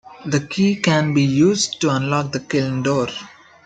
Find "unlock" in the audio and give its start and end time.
1.91-2.31